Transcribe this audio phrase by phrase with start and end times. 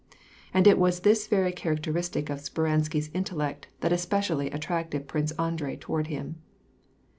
[0.51, 5.75] And it was this very character istic of Speransky's intellect that especially attracted Prince Andrei
[5.75, 6.41] toward him.